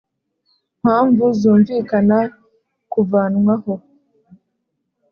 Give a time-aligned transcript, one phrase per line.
[0.81, 2.19] mpamvu zumvikana
[2.91, 3.73] kuvanwaho